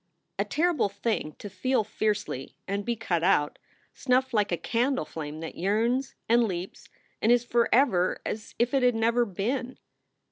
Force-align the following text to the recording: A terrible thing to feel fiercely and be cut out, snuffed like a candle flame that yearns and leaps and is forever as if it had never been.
A 0.39 0.45
terrible 0.45 0.89
thing 0.89 1.35
to 1.37 1.47
feel 1.47 1.83
fiercely 1.83 2.55
and 2.67 2.83
be 2.83 2.95
cut 2.95 3.23
out, 3.23 3.59
snuffed 3.93 4.33
like 4.33 4.51
a 4.51 4.57
candle 4.57 5.05
flame 5.05 5.41
that 5.41 5.53
yearns 5.59 6.15
and 6.27 6.45
leaps 6.45 6.89
and 7.21 7.31
is 7.31 7.45
forever 7.45 8.19
as 8.25 8.55
if 8.57 8.73
it 8.73 8.81
had 8.81 8.95
never 8.95 9.25
been. 9.25 9.77